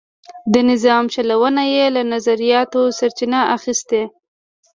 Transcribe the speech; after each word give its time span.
د 0.53 0.55
نظام 0.69 1.03
چلونه 1.15 1.63
یې 1.73 1.85
له 1.95 2.01
نظریاتو 2.13 2.81
سرچینه 2.97 3.39
اخیسته. 3.55 4.01